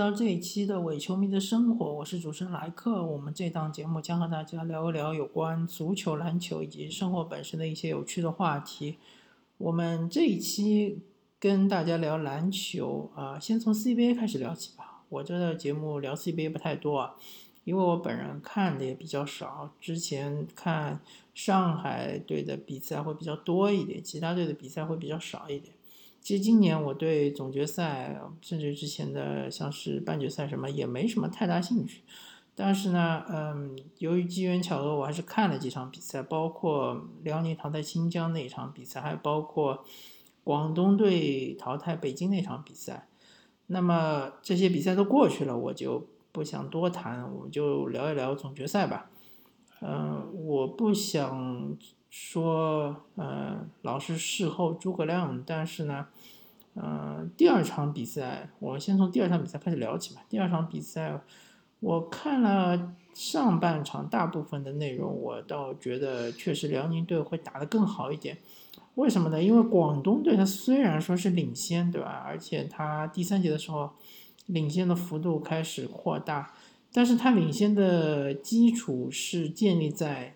[0.00, 3.04] 到这一期的伪球迷的生活，我是主持人莱克。
[3.04, 8.96] 我们这档节目将和大家聊一聊有关足球、篮球以及生活本身的一些有趣的话题。
[9.58, 11.00] 我们这一期
[11.38, 15.02] 跟大家聊篮球啊，先从 CBA 开始聊起吧。
[15.10, 17.14] 我这个节目聊 CBA 不太多啊，
[17.64, 19.74] 因为我本人看的也比较少。
[19.82, 21.02] 之前看
[21.34, 25.74] 上海队的比赛会比较多一点，其他队的比赛会比较少一点。
[26.20, 32.02] 其实今年我对总决赛，甚至之前的像是半决赛什么也没什么太大兴趣。
[32.54, 39.82] 但是呢，嗯，由于机缘巧合，我还是看了几场比赛，包括辽宁淘汰新疆那一场比赛，还包括
[40.44, 43.08] 广东队淘汰北京那场比赛。
[43.68, 49.10] 那么这些比赛都过去了，我就不想多谈，我们就聊一聊总决赛吧。
[49.80, 51.76] 嗯，我不想。
[52.10, 56.08] 说，呃，老是事后诸葛亮，但是呢，
[56.74, 60.22] 呃，第二场比赛，我先从第二场比赛开始聊起吧。
[60.28, 61.20] 第二场比赛，
[61.78, 68.38] 我看了上半场大部分的内容，我倒觉得确实辽宁队会打得更好一点。
[68.96, 69.40] 为什么呢？
[69.40, 72.24] 因为广东队他虽然说是领先，对吧？
[72.26, 73.88] 而且他第三节的时候
[74.46, 76.52] 领先的幅度开始扩大，
[76.92, 80.34] 但是他领先的基础是建立在。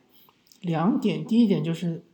[0.65, 2.07] 两点，第一点就是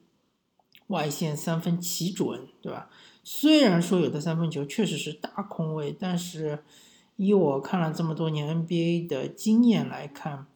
[0.89, 2.91] 外线三分奇准，对吧？
[3.23, 6.65] 虽然说有的三分球确实是大空位，但是
[7.15, 10.47] 以我看了这么多年 NBA 的经验来看，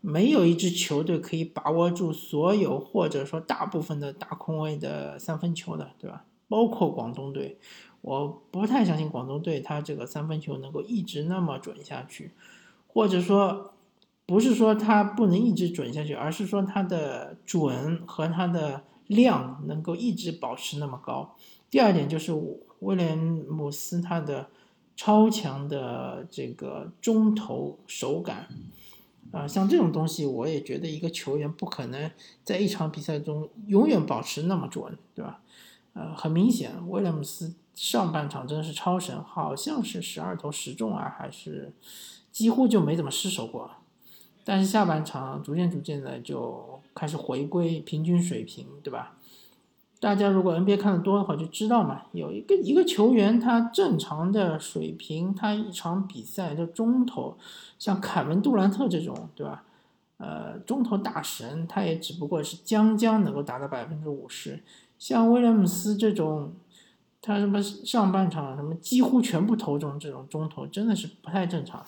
[0.00, 6.24] 没有一支球队可以把握住所有或者说大部分的大空位的三分球的，对吧？
[6.48, 7.58] 包括广东队，
[8.02, 12.30] 我不太相信广东队他这个三分球能够一直那么准下去，
[12.86, 13.74] 或者说。
[14.26, 21.34] 不是说它不能一直准下去，而是说它的准和它的量能够一直保持那么高。
[21.68, 22.32] 第二点就是
[22.80, 24.48] 威廉姆斯他的
[24.94, 28.48] 超强的这个中投手感，
[29.30, 32.10] 啊，像这种东西，我也觉得一个球员不可能
[32.44, 35.40] 在一场比赛中永远保持那么准，对吧？
[35.94, 41.72] 呃，很明显，威廉姆斯上半场真的是超神，好像是十二投十中啊，还是
[42.30, 43.70] 几乎就没怎么失手过。
[44.44, 49.16] 但是下半场逐渐逐渐的就开始回归平均水平，对吧？
[50.00, 57.36] 大家如果 NBA 看的多的话，就知道嘛，有一个一个球员他正常的水平，他一场比赛的中投，
[57.78, 59.62] 像凯文杜兰特这种，对吧？
[60.16, 64.62] 呃，中投大神，他也只不过是将将能够达到百分之五十。
[64.98, 66.52] 像威廉姆斯这种，
[67.20, 71.84] 他什么上半场什么几乎全部投中这种中投，真的是不太正常。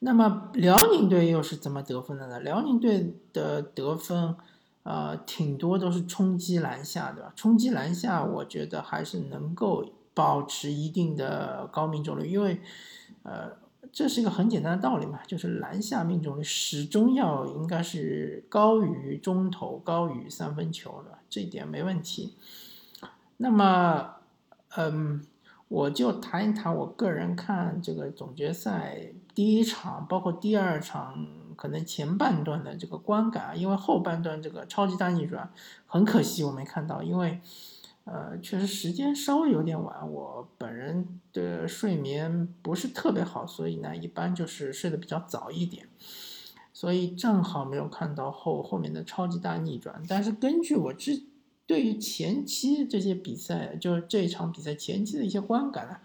[0.00, 2.38] 那么辽宁队又是怎么得分的呢？
[2.40, 4.34] 辽宁队的得分，
[4.84, 7.32] 呃，挺多都是冲击篮下，对吧？
[7.34, 12.60] 冲击篮下，我觉得还是能够保持一定的高命中率，因为，
[13.24, 13.56] 呃，
[13.92, 22.34] 这是一个很简单的道理嘛，就是篮下命中率始终要应该是高于中投、高于三分球的，这一点没问题。
[23.38, 24.14] 那么，
[24.76, 25.24] 嗯。
[25.70, 35.48] 我就谈一谈我个人看这个总决赛第一场，包括第二场可能前半段的这个观感，因为后半段这个超级大逆转
[35.86, 37.38] 很可惜我没看到，因为
[38.02, 45.86] 呃确实时间稍微有点晚，我本人的睡眠不是特别好，所以呢一般就是睡得比较早一点，
[46.72, 51.22] 所以正好没有看到后后面的超级大逆转，但是根据我之。
[51.68, 55.98] 对于前期这些比赛，就是这一场比赛前期的一些观感呢，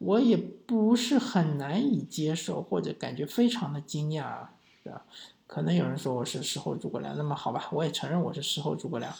[0.00, 4.46] 我也不是很难以接受，或者感觉非常的惊讶，
[4.82, 5.04] 对吧？
[5.46, 9.12] 可能有人说我是事后诸葛亮，那么好吧，我也承认我是事后诸葛亮。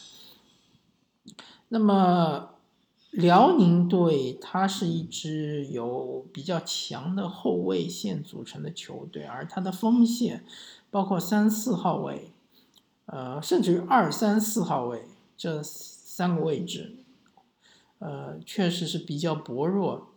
[1.68, 2.54] 那么
[3.10, 10.44] 辽宁队它是一支由比较强的后卫线组成的球队，而它的锋线
[10.90, 12.32] 包括三四号位，
[13.04, 15.04] 呃，甚至于二三四号位。
[15.36, 16.96] 这三个位置，
[17.98, 20.09] 呃，确实是比较薄弱。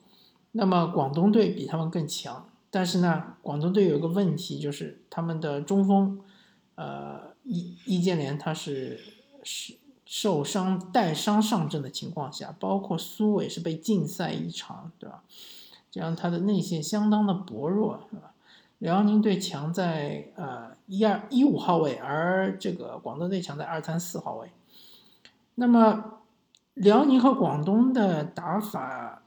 [0.53, 6.21] 那么广东队比他们更强，但是呢，广东队有个问题，就是他们的中锋，
[6.75, 8.99] 呃，易易建联他是
[9.43, 9.73] 是
[10.05, 15.23] 受伤带伤上阵的情况下，包括苏伟是被禁赛一场，对吧？
[15.89, 18.33] 这样他的内线相当的薄弱，是吧？
[18.77, 24.51] 辽宁队强在呃一二一五号位，而这个广东队强在二三四号位。
[25.55, 26.19] 那么，
[26.75, 29.22] 辽宁和广东的打法，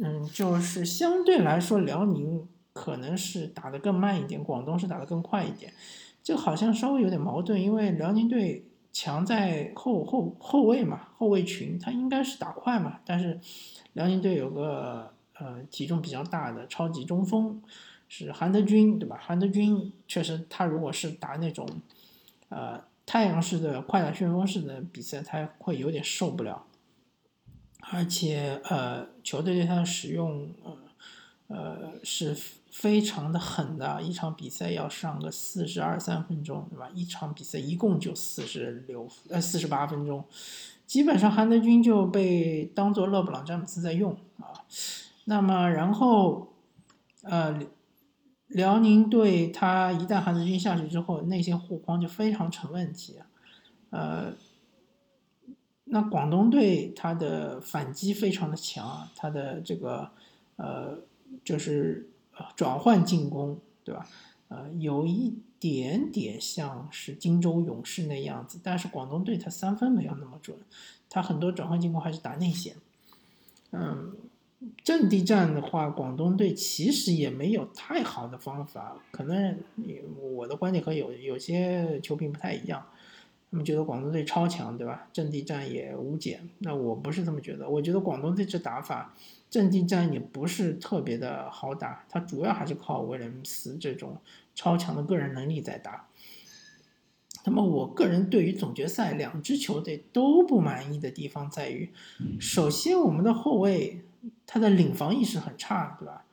[0.00, 5.72] 嗯，就是相对来说，辽宁可能是打得更慢一点，广东是打得更快一点。
[6.22, 13.40] 就好像稍微有点矛盾，因为辽宁队强在后后后卫嘛，后卫群他应该是打快嘛，但是
[13.94, 17.62] 辽宁队有个呃体重比较大的超级中锋
[18.08, 19.18] 是韩德君，对吧？
[19.20, 21.66] 韩德君确实，他如果是打那种
[22.50, 26.66] 呃太阳式的快打旋风式的比赛，他会有点受不了，
[27.90, 30.76] 而且呃球队对他的使用呃
[31.48, 32.36] 呃是
[32.70, 36.90] 非常的狠的，一场比赛要上个四十二三分钟，对吧？
[36.94, 40.24] 一场比赛一共就四十六呃四十八分钟。
[40.86, 44.64] 基本上韩德君就被当做勒布朗詹姆斯在用啊，
[45.24, 46.54] 那么然后，
[47.22, 47.60] 呃，
[48.46, 53.16] 辽宁队他一旦韩德君下去之后，内线护框就非常成问题，
[53.90, 54.32] 呃，
[55.90, 60.10] 那广东队他的反击非常的强，他的这个
[60.56, 60.98] 呃
[61.44, 62.08] 就是
[62.54, 64.06] 转换进攻，对吧？
[64.48, 70.56] 呃，有一点点像是荆州勇士那样子，但是广东队他三分没有那么准，
[71.10, 72.76] 他很多转换进攻还是打内线。
[73.72, 74.14] 嗯，
[74.82, 79.58] 阵地战的话，广东队其实也没有太好的方法，可能
[80.32, 82.86] 我的观点和有有些球评不太一样，
[83.50, 85.08] 他们觉得广东队超强，对吧？
[85.12, 89.14] 阵地战也无解，那我不是这么觉得，我觉得广东队这打法。
[89.50, 94.18] 阵地战也不是特别的好打，他主要还是靠威廉姆斯这种
[94.54, 96.06] 超强的个人能力在打。
[97.46, 101.90] 那么，我个人对于总决赛两支球队都不满意的地方在于，
[102.38, 104.02] 首先我们的后卫
[104.46, 106.26] 他的领防意识很差，对吧？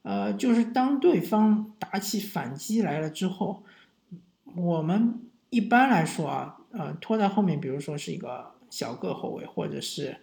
[0.00, 3.62] 呃，就是当对方打起反击来了之后，
[4.56, 5.20] 我们
[5.54, 10.16] 一般来说啊，呃，拖在后面，比如说是一个小个后卫，或者是。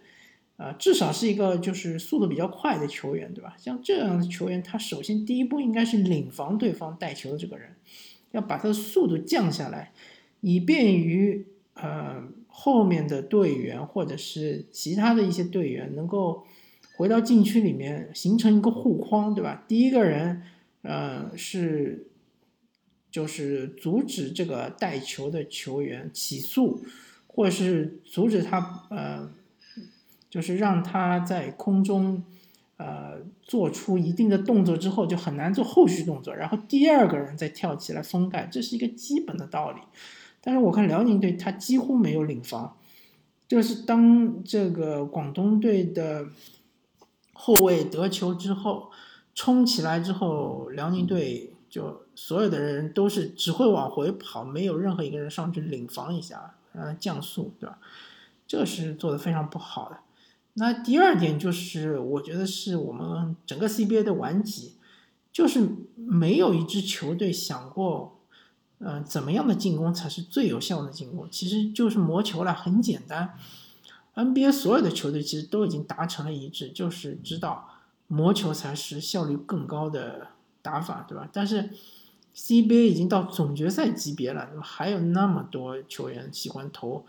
[0.58, 3.56] 呃，至少是一个就是速度比较快的球员，对吧？
[3.58, 7.74] 像这样的球员，他首先第一步应该是领防对方带球的这个人，
[8.30, 9.92] 要把他的速度降下来，
[10.40, 16.44] 以便于呃后面的队员或者是其他的一些队员能够
[16.96, 19.64] 回到禁区里面形成一个护框，对吧？
[19.66, 20.42] 第一个人
[20.82, 22.06] 呃是
[23.12, 26.82] 就是阻止这个带球的球员起诉，
[27.28, 29.30] 或者是阻止他呃。
[30.32, 32.24] 就是让他在空中，
[32.78, 39.82] 呃，做出一定的动作之后，就很难做后续动作，然后第二个人再跳起来封盖，这是一个基本的道理。
[40.40, 42.78] 但是我看辽宁队他几乎没有领防，
[43.46, 46.28] 就是当这个广东队的
[47.34, 48.90] 后卫得球之后，
[49.34, 57.78] 冲起来之后，辽宁队就所有的人都是只会往回跑，没有任何一个人上去领防一下，呃，降速，对吧？
[58.46, 60.00] 这是做的非常不好的。
[60.52, 64.74] 那第二点就是，我觉得是我们整个 CBA 的顽疾，
[65.32, 65.66] 就是
[65.96, 68.20] 没有一支球队想过，
[68.80, 71.26] 嗯，怎么样的进攻才是最有效的进攻？
[71.30, 73.38] 其实就是磨球了，很简单。
[74.14, 77.66] NBA 所有的球队其实都已经达成了一致，就是知道
[78.08, 80.31] 磨球才是效率更高的
[80.62, 81.28] 打法，对吧？
[81.32, 81.70] 但是
[82.34, 87.04] CBA 已经到总决赛级别了，那么还有那么多球员喜欢投。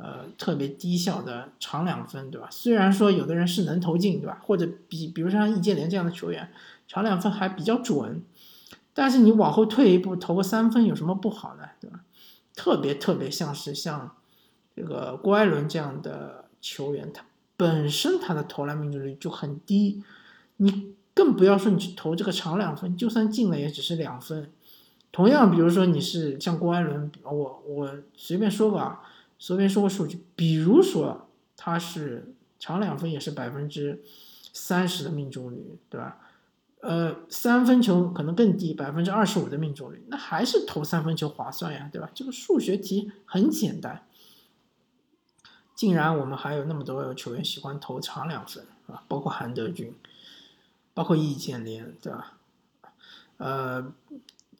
[0.00, 2.46] 呃，特别低效的长两分，对吧？
[2.52, 4.40] 虽然说有的人是能投进，对吧？
[4.46, 6.52] 或者比，比如像易建联这样的球员，
[6.86, 8.22] 长两分还比较准，
[8.94, 11.70] 但是你往后退一步投个三分有什么不好呢？
[11.80, 12.04] 对吧？
[12.54, 14.14] 特别特别像是像
[14.76, 17.24] 这个郭艾伦这样的球员，他
[17.56, 20.04] 本身他的投篮命中率就很低，
[20.58, 24.52] 你更不要说你去投这个长两分，就算进了也只是两分。
[25.10, 28.96] 同样，比如说你是像郭艾伦，我我随便说个。
[29.40, 34.02] 随便说个数据，比如说他是长两分也是百分之
[34.52, 36.18] 三十的命中率，对吧？
[36.80, 42.10] 呃，三分球可能更低，百分之二十五的命中率，那还是投三分球划算呀，对吧？
[42.12, 44.04] 这个数学题很简单。
[45.76, 49.94] 竟然我们还有那么多球员喜欢投长两分啊，包括韩德君，
[50.98, 52.38] 包括易建联，对吧？
[53.36, 53.92] 呃，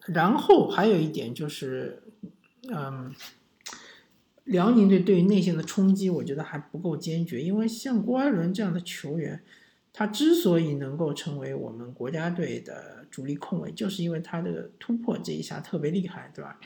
[0.07, 2.01] 然后还有一点就是，
[2.69, 3.13] 嗯。
[4.45, 7.43] 辽宁队对于内线的冲击，我觉得还不够坚决。
[7.43, 9.43] 因为像郭艾伦这样的球员，
[9.93, 16.59] 他之所以能够成为我们国家队的主力控卫，就是因为他的突破这一下特别厉害，对吧？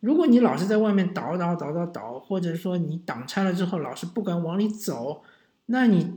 [0.00, 5.22] 如果你老是在外面倒倒倒倒倒，或者说你挡拆了之后老是不敢往里走，
[5.64, 6.14] 那你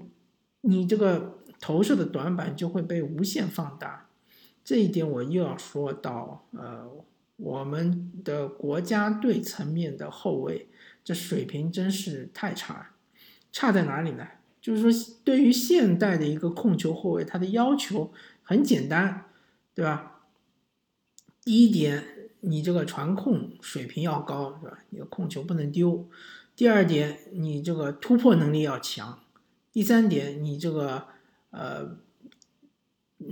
[0.60, 4.10] 你这个投射的短板就会被无限放大。
[4.66, 6.90] 这一点我又要说到，呃，
[7.38, 10.68] 我们的国家队层面的后卫。
[11.04, 12.92] 这水平真是太差，
[13.52, 14.28] 差在哪里呢？
[14.62, 18.14] 就是说，对于现代的一个控球后卫，他的要求
[18.44, 19.26] 很简单，
[19.74, 20.22] 对吧？
[21.44, 22.04] 第一点，
[22.42, 24.78] 你这个传控水平要高，是吧？
[24.92, 26.08] 你的控球不能丢。
[26.56, 29.20] 第二点，你这个突破能力要强。
[29.72, 31.08] 第三点，你这个
[31.52, 31.98] 呃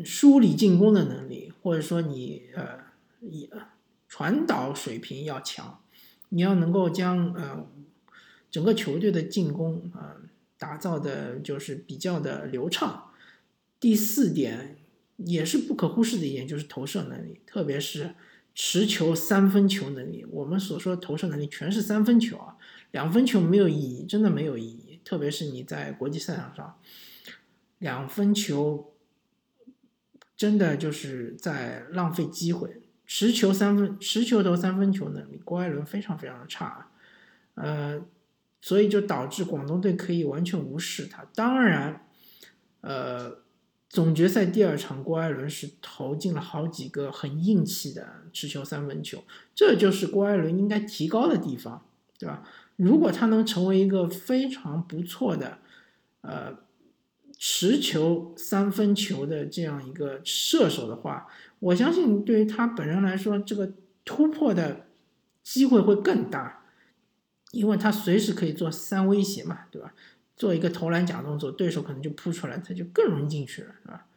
[0.05, 2.79] 梳理进攻的能力，或者说你呃
[3.19, 3.49] 也
[4.07, 5.81] 传导水平要强，
[6.29, 7.67] 你要能够将呃
[8.51, 10.17] 整个球队的进攻啊
[10.57, 13.11] 打造的就是比较的流畅。
[13.79, 14.77] 第四点
[15.17, 18.15] 也是不可忽视的一点，就是投射能力，特别是
[18.53, 20.25] 持球三分球能力。
[20.29, 22.57] 我们所说的投射能力全是三分球啊，
[22.91, 24.99] 两分球没有意义，真的没有意义。
[25.05, 26.77] 特别是你在国际赛场上，
[27.79, 28.93] 两分球。
[30.39, 36.91] 真的就是在浪费机会，持球三分，持球投三分球能力，郭艾伦非常非常的差，
[37.55, 38.01] 呃，
[38.61, 41.25] 所以就导致广东队可以完全无视他。
[41.35, 42.07] 当然，
[42.79, 43.39] 呃，
[43.89, 51.85] 总决赛第二场，郭艾伦是投进了好几个很硬气的持球三分球，这就是郭艾伦应该提高的地方，
[52.17, 52.47] 对吧？
[52.77, 55.57] 如果他能成为一个非常不错的，
[56.21, 56.68] 呃。
[57.41, 61.25] 持球三分球的这样一个射手的话，
[61.59, 63.71] 我相信对于他本人来说，这个
[64.03, 64.87] 突破的
[65.41, 66.65] 机会会更大，
[67.51, 69.93] 因为他随时可以做三威胁嘛，对吧？
[70.35, 74.07] 做一个投篮假动作，对手可能就扑出来，他就更容易进去了，是吧？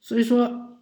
[0.00, 0.78] 所以说，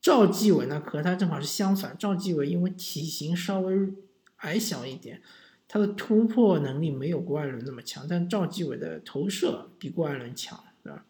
[0.00, 3.92] 赵继伟呢和他正好是相反，赵继伟因为体型稍微
[4.36, 5.20] 矮小一点，
[5.66, 10.62] 他的突破能力没有郭艾伦那么强，但赵继伟的投射比郭艾伦强。
[10.92, 11.04] 吧？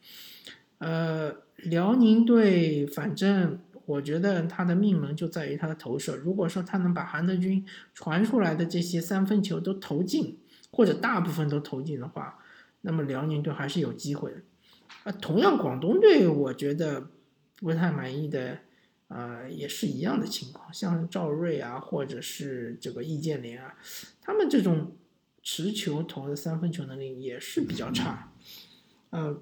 [0.79, 6.17] 呃，辽宁队，反正我觉得他的命门就在于他的投射。
[6.17, 7.65] 如果说他能把韩德君
[7.95, 10.39] 传出来的这些三分球都投进，
[10.71, 12.39] 或者大部分都投进的话，
[12.83, 14.43] 那么辽宁队还是有机会的。
[15.05, 17.09] 啊，同样广东队，我觉得
[17.57, 18.59] 不太满意的，
[19.09, 23.75] 呃，也是一样的情况，像赵睿啊，或者是这个易建联啊，
[24.21, 24.95] 他们这种
[25.43, 28.31] 持球投的三分球能力也是比较差，
[29.09, 29.41] 呃。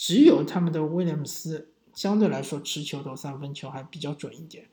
[0.00, 4.66] 只有他们的威廉姆斯相对来说持球投三分球还比较准一点，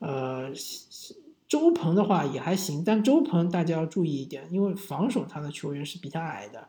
[0.00, 0.52] 呃，
[1.46, 6.66] 周鹏的话也还行，但周鹏大家要注意一点，因为防守他的球员是比他矮的，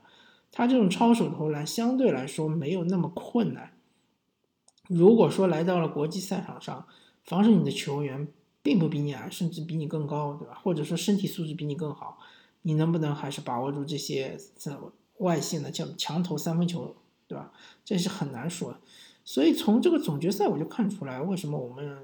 [0.52, 3.74] 他这种超手投篮相对来说没有那么困难。
[4.88, 6.86] 如果说来到了国际赛场上，
[7.24, 8.28] 防守你的球员
[8.62, 10.60] 并不比你矮，甚至比你更高，对吧？
[10.62, 12.20] 或者说身体素质比你更好，
[12.62, 14.78] 你能不能还是把握住这些在
[15.18, 16.96] 外线的强强投三分球？
[17.34, 17.52] 对吧？
[17.84, 18.78] 这是很难说，
[19.26, 21.98] 所以从这个总决赛我就看出来，为什么我们，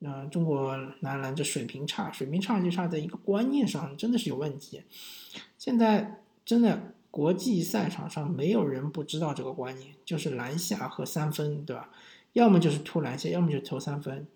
[0.00, 4.82] 呃，中国男篮这水平差，水平差就差在一个观念上，真的是有问题。
[5.58, 11.90] 现在真的国际赛场上没有人不知道这个观念，就是篮下和三分，对吧？
[12.32, 14.26] 要么就是突篮下，要么就投三分，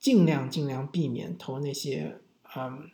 [0.00, 2.18] 尽量尽量避免投那些，
[2.56, 2.90] 嗯。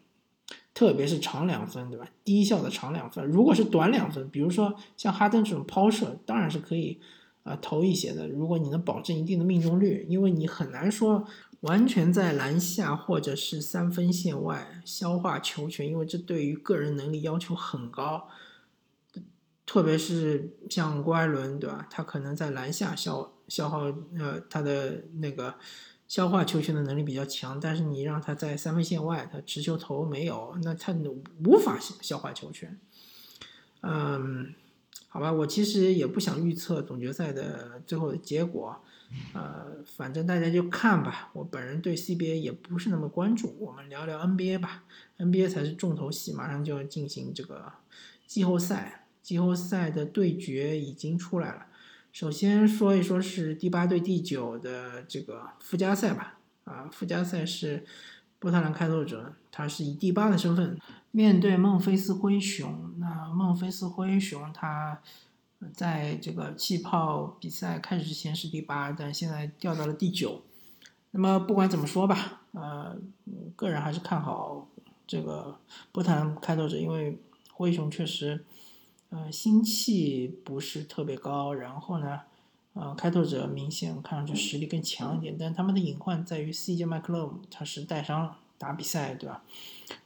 [0.75, 2.05] 特别是长两分，对吧？
[2.25, 7.01] 低效的长两分，如果是短两分，比如说像哈登这种抛射，当然是可以
[7.45, 8.27] 啊投一些的。
[8.27, 11.25] 如果你能保证一定的命中率，因为你很难说
[11.61, 18.29] 完全在篮下或者是三分线外消化球权，因为这对于个人能力要求很高。
[19.65, 21.87] 特别是像郭艾伦，对吧？
[21.89, 23.85] 他可能在篮下消消耗
[24.19, 25.55] 呃他的那个。
[26.07, 30.95] 消化球权的能力比较强，但是你让他在三分线外，他持球投没有，那他
[31.45, 32.79] 无法消化球权。
[33.81, 34.55] 嗯，
[35.09, 38.83] 好吧，我其实也不想预测总决赛的最后的结果，
[39.33, 41.31] 呃，反正大家就看吧。
[41.35, 44.85] 我本人对 CBA 也不是那么关注，我们聊聊 NBA 吧
[45.19, 47.73] ，NBA 才是重头戏，马上就要进行这个
[48.27, 51.67] 季后赛，季后赛的对决已经出来了。
[52.15, 57.85] 首先说一说是第八对第九的这个附加赛吧，啊，附加赛是
[58.39, 60.79] 波特兰开拓者，他是以第八的身份
[61.11, 62.95] 面对孟菲斯灰熊。
[62.99, 65.01] 那孟菲斯灰熊他
[65.73, 70.43] 在这个气泡比赛开始之前是第八，但现在掉到了第九。
[71.11, 72.97] 那么不管怎么说吧，呃，
[73.57, 74.69] 个人还是看好
[75.05, 75.59] 这个
[75.91, 77.19] 波特兰开拓者，因为
[77.53, 78.45] 灰熊确实。
[79.15, 82.23] 呃，心气不是特别高，然后呢，
[82.73, 89.45] 呃，开拓者明显看上去实力更强一点，但他们的隐患在于 CJ 麦克勒姆他是带伤打比赛，对吧？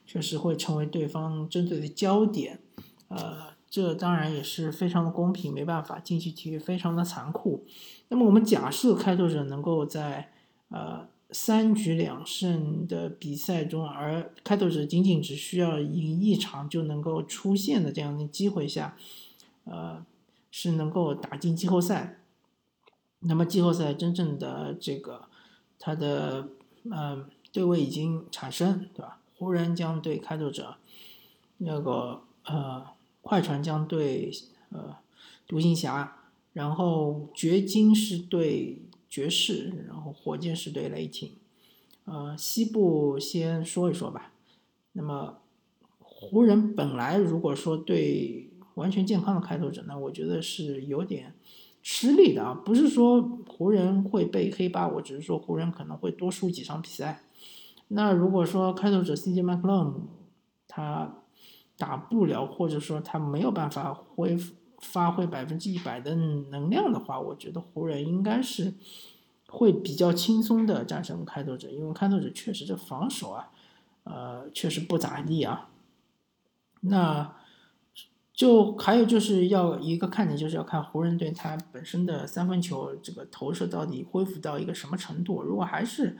[0.05, 2.59] 确实会成为对方针对的焦点，
[3.09, 7.65] 呃，这当然也是非常的公平，没办法，竞技体育非常的残酷。
[8.09, 10.31] 那么我们假设开拓者能够在
[10.69, 11.09] 呃。
[11.31, 18.97] 三局两胜的比赛中，而开拓者仅仅只需要赢一场就能够出现的这样的机会下，
[19.65, 20.05] 呃，
[20.51, 22.21] 是能够打进季后赛。
[23.21, 25.27] 那么季后赛真正的这个
[25.79, 26.49] 它的
[26.91, 29.19] 呃对位已经产生，对吧？
[29.37, 30.77] 湖人将对开拓者，
[31.59, 32.87] 那个呃
[33.21, 34.33] 快船将对
[34.71, 34.97] 呃
[35.47, 36.17] 独行侠，
[36.53, 41.33] 然后掘金是对爵士，然后火箭是对雷霆。
[42.05, 44.33] 呃，西部先说一说吧。
[44.93, 45.39] 那么
[45.99, 51.35] 湖人本来如果说对完全健康的开拓者，那我觉得是有点
[51.83, 52.55] 吃力的啊。
[52.55, 57.25] 不是说湖人会被黑八，我只是说湖人可能会多输几场比赛。
[57.89, 59.95] 那如果说开拓者 CJ McCollum
[60.67, 61.23] 他
[61.77, 68.75] 打不了，或者说他没有办法恢复发挥百分之一百的能量的话，我觉得湖人应该是
[69.49, 73.51] 会比较轻松的战胜开拓者，因为开拓者确实这防守啊，
[74.05, 75.69] 呃，确实不咋地啊。
[76.81, 77.35] 那
[78.33, 86.17] 就还有就是要一个看点，就是要看湖人队他本身的三分球这个投射到底恢复到一个什么程度，如果还是。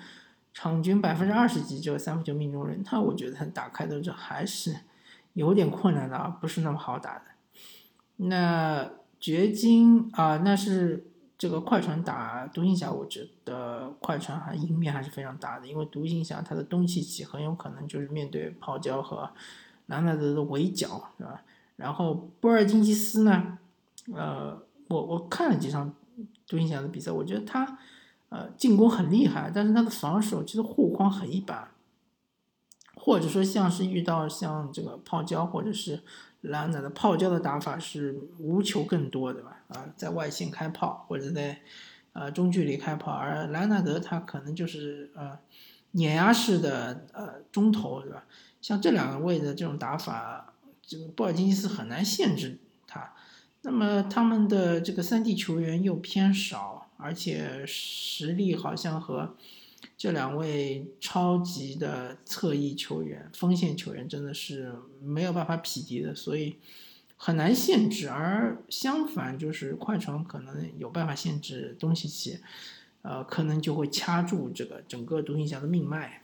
[0.55, 4.75] 场均百分之二十几这个三分球命中率，那我觉得他打开的这还是
[5.35, 7.27] 有点困难的啊，不是那么好打的。
[8.19, 19.31] 那掘金啊，那是这个快船打独行侠，我觉得快船还赢面还是非常大的，因为独行侠他的东契奇很有可能就是面对泡椒和
[19.87, 21.43] 兰纳德的围剿，是吧？
[21.77, 23.59] 然后波尔津吉斯呢，
[24.15, 25.93] 呃，我我看了几场
[26.47, 27.79] 独行侠的比赛，我觉得他。
[28.31, 31.71] 呃，进攻很厉害，但是他的防守其实护框很一般，
[32.95, 36.03] 或者说像是遇到像这个泡椒或者是
[36.41, 39.63] 兰纳的泡椒的打法是无球更多，对吧？
[39.69, 41.61] 啊，在外线开炮或者在
[42.13, 45.39] 呃中距离开炮，而兰纳德他可能就是呃
[45.93, 48.25] 碾压式的呃中投，对吧？
[48.61, 53.13] 像这两个位的这种打法，这个布尔津吉斯很难限制他。
[53.63, 56.85] 那么他们的这个三 D 球员又偏少。
[57.01, 59.37] 而且实力好像和
[59.97, 66.57] 这两位超级的侧翼球员、锋线球员真的是没有办法匹敌的，所以
[67.17, 68.09] 很难限制。
[68.09, 72.39] 而相反，就是快船可能有办法限制东契奇，
[73.03, 76.23] 呃，可能就会掐住这个整个独行侠的命脉。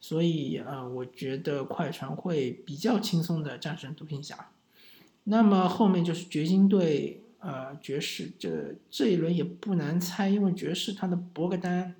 [0.00, 4.50] 所以，呃，我觉得快船会比较轻松的战胜独行侠。
[5.24, 7.22] 那么后面就是掘金队。
[7.38, 11.94] 呃，爵士这这一轮也不难猜，因为爵士他的博格丹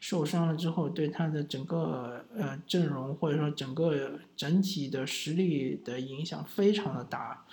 [0.00, 7.44] 受伤了之后，对他的整个呃阵容或者说整个整体的实力的影响非常的大。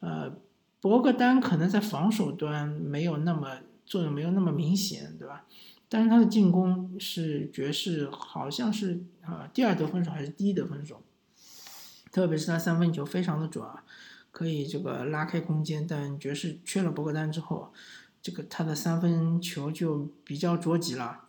[0.00, 0.32] 呃，
[0.80, 5.44] 博格丹可能在防守端没有那么作用，没有那么明显，对吧？
[5.88, 11.02] 但是他的进攻是爵士好像是啊第二得分手还是第一得分手，
[12.12, 13.84] 特别是他三分球非常的准啊。
[14.30, 17.72] 可以这个拉开空间，但爵士缺了博格丹之后，
[18.22, 21.24] 这个他的三分球就比较着急了。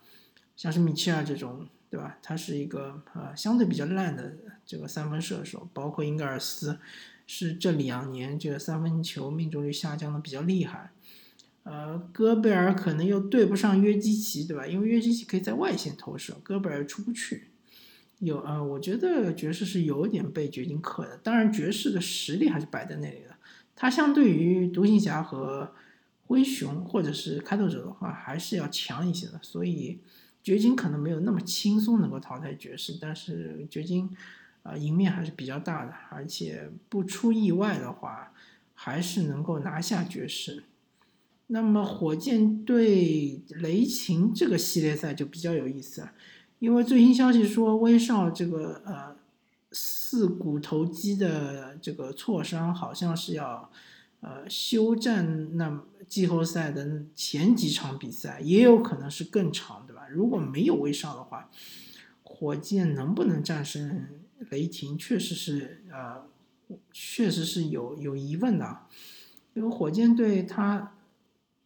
[0.56, 2.18] 像是米切尔这种，对吧？
[2.22, 4.34] 他是一个呃相对比较烂的
[4.64, 6.78] 这个三分射手，包括英格尔斯，
[7.26, 10.92] 是这两年这个三分球命中率下降的比较厉害。
[11.64, 14.66] 呃，戈贝尔可能又对不上约基奇，对吧？
[14.66, 17.48] 因为约基奇可以在外线投射，戈贝尔出不去。
[18.18, 21.16] 有啊，我觉得爵士是有点被掘金克的。
[21.18, 23.36] 当然，爵士的实力还是摆在那里的。
[23.74, 25.72] 他相对于独行侠和
[26.26, 29.38] 灰熊或者是开拓者的话，还是要强一些的。
[29.42, 29.98] 所以，
[30.42, 32.98] 掘金可能没有那么轻松能够淘汰爵士。
[33.00, 34.10] 但是，掘金
[34.62, 35.92] 啊，赢面还是比较大的。
[36.10, 38.32] 而且不出意外的话，
[38.74, 40.64] 还是能够拿下爵士。
[41.48, 46.12] 那么，火箭对雷霆这个系列赛就比较有意思了。
[46.58, 49.16] 因为最新消息说，威少这个呃
[49.72, 53.70] 四股头肌的这个挫伤，好像是要
[54.22, 60.08] 呃休战那季后赛的前几场比赛，也有可能是更长，对吧？
[60.08, 61.50] 如果没有威少的话，
[62.22, 64.08] 火箭能不能战胜
[64.50, 66.24] 雷霆，确实是呃
[66.90, 68.86] 确实是有有疑问的，
[69.54, 70.94] 因为火箭队他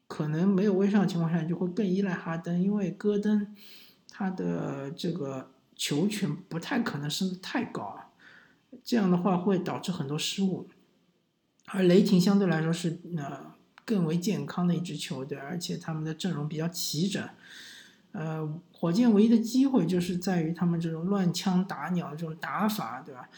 [0.08, 3.54] 可能没有威少的情况下，就会更依赖哈登，因为戈登。
[4.08, 8.08] 他的这个球权不太可能升得太高啊，
[8.82, 10.66] 这样的话会导致很多失误。
[11.66, 17.22] 而雷霆相对来说是呃更为健康的一支球队，而且他们的阵容比较齐整。
[18.12, 23.28] 呃，火箭唯一的机会就是在于他们这种乱枪打鸟的这种打法，对吧？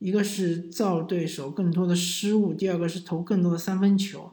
[0.00, 4.32] 一个是造对手更多的失误，第二个是投更多的三分球，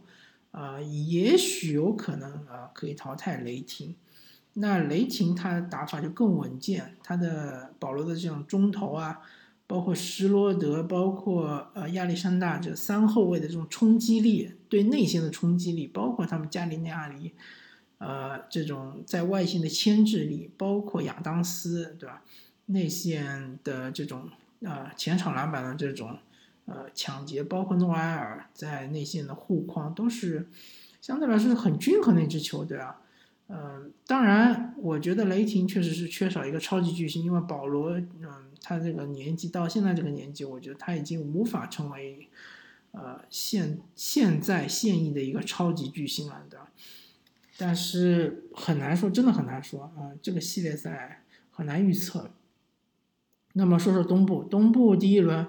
[0.49, 3.95] 啊，也许有可能啊可以淘汰雷霆。
[4.53, 9.21] 那雷霆他的打法就更稳健，他的保罗的这种中投啊，
[9.71, 17.31] 包括施罗德，包括呃亚历山大这三后卫的这种冲击力，对内线的冲击力，包括他们加里内亚里，
[17.97, 22.21] 呃这种在外线的牵制力，包括亚当斯，对吧？
[22.65, 24.29] 内线的这种
[24.59, 26.17] 呃前场篮板的这种
[26.65, 30.49] 呃抢劫，包括诺埃尔在内线的护框，都是
[30.99, 32.99] 相对来说是很均衡的一支球队啊。
[33.53, 42.29] 嗯，当然，我觉得雷霆确实是缺少一个超级巨星，因为保罗，嗯，他这个年纪到现在这个年纪，我觉得他已经无法成为，
[42.91, 46.71] 呃，现现在现役的一个超级巨星了，对吧？
[47.57, 52.31] 但是很难说，真的很难说啊，这个系列赛很难预测。
[53.53, 55.45] 那么说说东部，东部第一轮，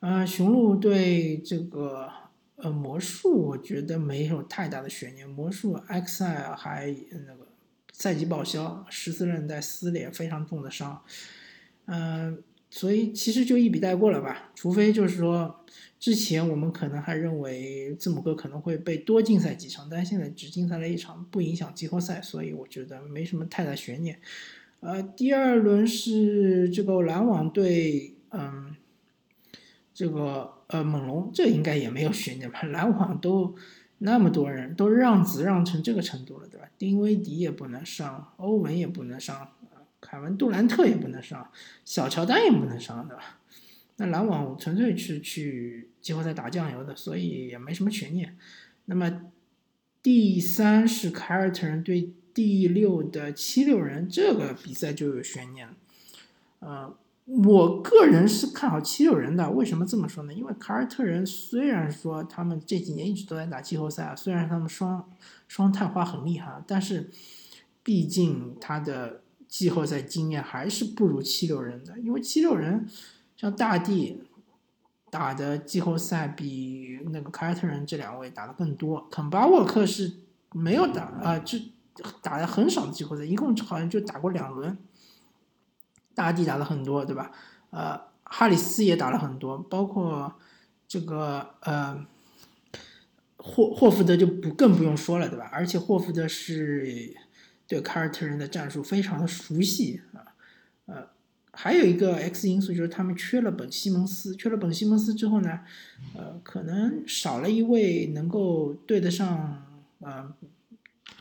[0.00, 2.19] 呃，雄鹿对这个。
[2.62, 5.28] 呃，魔术我觉得没有太大的悬念。
[5.28, 7.48] 魔术 X 赛还那个
[7.92, 11.02] 赛季报销，十四韧带撕裂，非常重的伤。
[11.86, 14.52] 嗯，所以其实就一笔带过了吧。
[14.54, 15.64] 除非就是说，
[15.98, 24.20] 之前我们可能还认为字母哥可能会被多禁赛几场，但现在只禁赛了一场，不影响季后赛，所以我觉得没什么太大悬念。
[24.80, 28.76] 呃，第二轮是这个篮网队，嗯，
[29.94, 30.59] 这个。
[30.72, 32.62] 呃，猛龙这应该也没有悬念吧？
[32.62, 33.56] 篮网都
[33.98, 36.68] 那么多人都让子让成这个程度了，对吧？
[36.78, 39.50] 丁威迪也不能上，欧文也不能上，
[40.00, 41.50] 凯文杜兰特也不能上，
[41.84, 43.40] 小乔丹也不能上，对吧？
[43.96, 48.36] 那篮网纯粹是去季后赛打酱油的，所以也没什么悬念。
[48.84, 49.22] 那么
[50.02, 55.74] 第三是凯尔特人对第六的七六人，这个比赛就有悬念了，
[56.60, 56.96] 呃。
[57.26, 60.34] 我个人是看好七六人的，为什么这么说呢？
[60.34, 65.08] 因为凯尔特人虽然说他们这几年一直都在打季后赛，虽然他们双
[65.46, 67.08] 双探花很厉害，但是
[67.84, 71.98] 毕竟他的季后赛经验还是不如七六人的。
[72.00, 72.88] 因为七六人
[73.36, 74.24] 像大帝
[75.08, 80.12] 打的季后赛比那个凯尔特人这两位打的更多，肯巴沃克是
[80.52, 81.56] 没有打啊，就
[82.20, 84.76] 打的很少的季后赛，一共好像就打过两轮。
[86.14, 87.32] 大帝打了很多，对吧？
[87.70, 90.34] 呃，哈里斯也打了很多，包括
[90.86, 92.06] 这个呃
[93.36, 95.48] 霍霍福德就不更不用说了，对吧？
[95.52, 97.14] 而且霍福德是
[97.66, 100.34] 对凯尔特人的战术非常的熟悉啊。
[100.86, 101.08] 呃，
[101.52, 105.60] 还有一个 X 因素就是他们缺了本西蒙斯，缺了本西蒙斯之后呢，
[106.14, 109.64] 呃，可能少了一位能够对得上
[110.00, 110.34] 啊。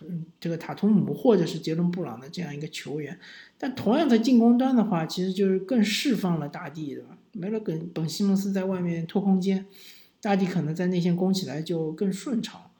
[0.01, 3.19] 嗯，这个塔图姆或者是杰伦布朗的这样一个球员，
[3.57, 7.17] 但同样在进攻端的话，其实就是更释放了大地，对吧？
[7.33, 9.65] 没了本本西蒙斯在外面拖空间，
[10.21, 12.71] 大地可能在内线攻起来就更顺畅。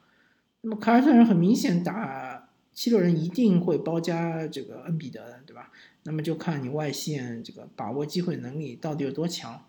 [0.62, 5.70] 那么凯尔特人很明显打七六人一定会包夹这个恩比德的，对吧？
[6.04, 9.62] 那么就看你外线这个把握机会能力到底有多强。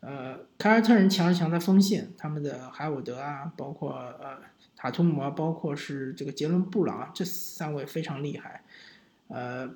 [0.00, 4.38] 呃，凯尔特人强是强在锋线，他们的海伍德啊，包括呃。
[4.80, 8.62] 塔图姆啊，包括是这个杰伦布朗，这三位非常厉害，
[9.26, 9.74] 呃，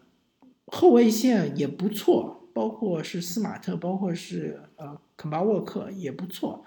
[0.66, 6.64] 后卫线也不错，包括是斯马特，包括是呃肯巴沃克也不错，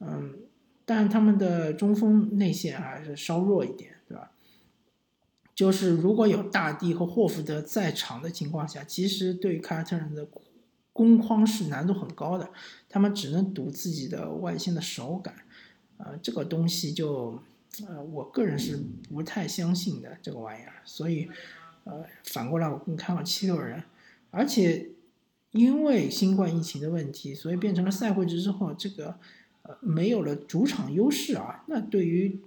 [0.00, 0.40] 嗯，
[0.84, 4.32] 但他们的中锋内线还是稍弱一点，对吧？
[5.54, 10.28] 就是如果有大帝和霍福德在场的情况下，其实对凯尔特人的
[10.92, 12.50] 攻框是难度很高的，
[12.90, 15.34] 他们只能赌自己的外线的手感，
[15.96, 17.40] 呃，这个东西就。
[17.88, 21.30] 呃，我个人是不太相信的这个玩意儿，所以，
[21.84, 23.82] 呃，反过来我更看好七六人，
[24.30, 24.90] 而且
[25.52, 29.18] 因为新冠疫情的问题，所以变成了赛会制之后，这个
[29.62, 32.38] 呃没有了主场优势啊，那对于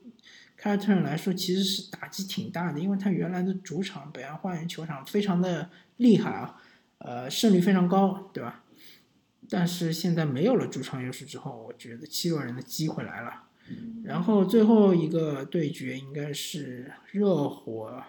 [0.55, 6.61] 凯尔特人来说其实是打击挺大的，因为他原来的主场北岸花园球场非常的厉害啊，
[6.99, 8.63] 呃，胜率非常高，对吧？
[9.49, 13.44] 但是现在没有了主场优势之后，我觉得七六人的机会来了。
[14.03, 18.03] 然后最后一个对决应该是热火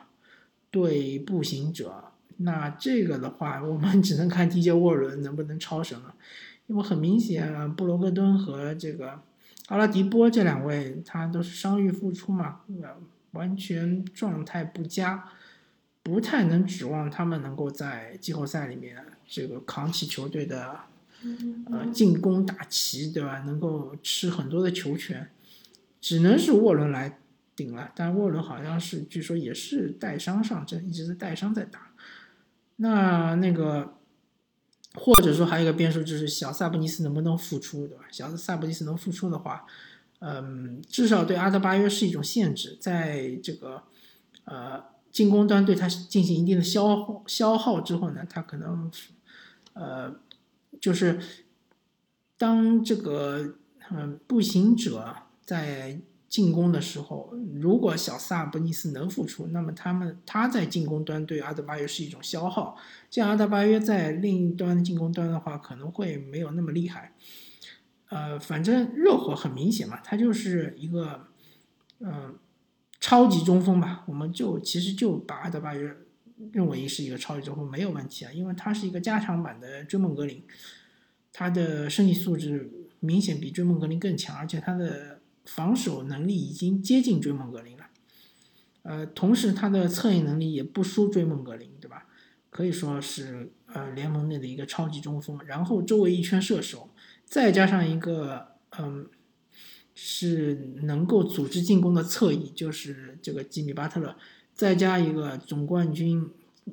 [0.70, 6.14] 对步行者，那这个的话，我们只能看 DJ 沃伦能不能超神了，
[6.66, 9.22] 因为很明显，布罗格顿和这个
[9.68, 12.60] 阿拉迪波这两位他都是伤愈复出嘛，
[13.32, 15.24] 完全状态不佳，
[16.02, 20.80] 不太能指望他们能够在季后赛里面这个扛起球队的
[21.70, 23.40] 呃进攻大旗，对吧？
[23.46, 25.30] 能够吃很多的球权。
[26.06, 27.18] 只能是沃伦来
[27.56, 31.90] 顶了，但沃伦好像是据说也是带伤上阵，一直是带伤在打。
[32.76, 33.98] 那那个，
[34.94, 38.04] 或者说还有一个变数就是小萨布尼斯能不能复出，对吧？
[38.12, 39.66] 小萨布尼斯能复出的话，
[40.20, 43.82] 嗯，至少对阿德巴约是一种限制，在这个
[44.44, 48.88] 呃进攻端对他进行一定的消耗消耗之后呢，他可能
[49.72, 50.14] 呃
[50.80, 51.18] 就是
[52.38, 53.56] 当这个
[53.90, 55.16] 嗯步行者。
[55.46, 62.76] 在进攻的时候，如果小萨布尼斯能复出，那么他们他在进攻端对阿德巴约是一种消耗，
[63.08, 67.12] 这样阿德巴约在另一端进攻端的话可能会没有那么厉害。
[68.08, 71.28] 呃，反正热火很明显嘛，他就是一个
[72.00, 72.36] 嗯
[73.00, 75.96] 超级中锋吧，我们就其实就把阿德巴约
[76.52, 80.42] 认为是一个超级中锋没有问题啊，因为他是一个加强版的追梦格林，
[81.32, 85.15] 他的身体素质明显比追梦格林更强，而且他的
[85.46, 87.86] 防守能力已经接近追梦格林了。
[88.82, 92.06] 呃，同时他的策应能力也不输追梦格林，对吧？
[92.50, 95.40] 可以说是呃联盟内的一个超级中锋。
[95.46, 96.90] 然后周围一圈射手，
[97.24, 99.08] 再加上一个嗯，
[99.94, 104.16] 是能够组织进攻的侧翼，就是这个吉米巴特勒，
[104.54, 106.30] 再加一个总冠军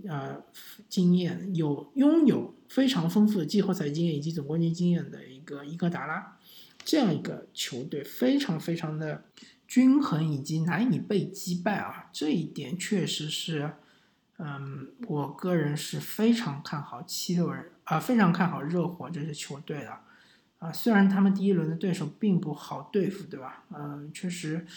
[0.08, 0.44] 呃
[0.88, 6.38] 经验，有拥有非常丰富的季后赛经验以及总冠军经验的一个伊戈达拉，
[6.84, 9.26] 这样一个球队非常非常的。
[9.65, 13.74] 均衡以及难以被击败啊，这一点确实是，
[14.38, 19.98] 嗯，我个人是非常看好七六人啊，非常看好热火这支球队的
[20.60, 20.72] 啊。
[20.72, 23.63] 虽然他们第一轮的对手并不好对付，对吧？
[23.72, 24.67] 嗯，确实，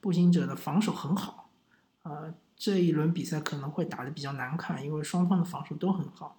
[0.00, 1.50] 步行者的防守很好
[2.02, 2.32] 啊。
[2.56, 6.38] 这一轮比赛可能会打得比较难看，因为双方的防守都很好。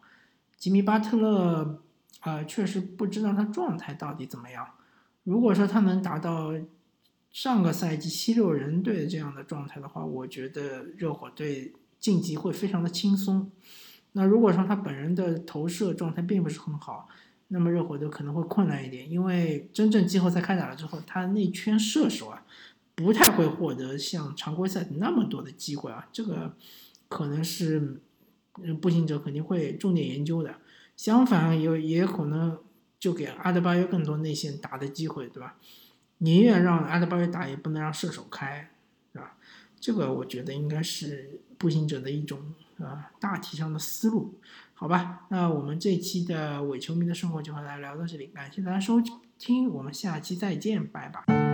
[0.56, 1.84] 吉米巴特勒
[2.22, 4.68] 啊，确实不知道他状态到底怎么样。
[5.28, 6.54] 如果说他能达到。
[7.30, 13.52] 上个赛季七六人队这样的状态的话，我觉得热火队晋级会非常的轻松。
[14.14, 17.08] 那如果说他本人的投射状态并不是很好，
[17.50, 22.44] 那么热火队可能会困难一点，因为真正季后赛开打了之后，他那圈射手啊，
[22.96, 26.08] 不太会获得像常规赛那么多的机会啊。
[26.12, 26.56] 这个
[27.08, 28.02] 可能是
[28.82, 30.56] 步行者肯定会重点研究的。
[30.96, 32.58] 相反，有也可能
[33.00, 35.56] 就给阿德巴约更多内线打的机会，对吧？
[36.20, 38.72] 宁愿让阿德巴约打，也不能让射手开，
[39.14, 39.38] 对吧？
[39.80, 42.40] 这个我觉得应该是步行者的一种
[42.80, 44.34] 啊大体上的思路，
[44.74, 45.28] 好吧？
[45.30, 49.00] 那我们这期的伪球迷的生活就和大家聊到这里，感谢大家收
[49.38, 51.47] 听，我们下期再见，拜拜。